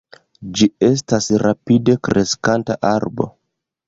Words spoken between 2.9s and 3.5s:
arbo.